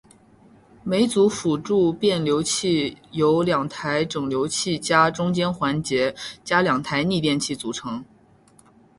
[0.81, 8.03] 每组辅助变流器由两台整流器加中间环节加两台逆变器组成。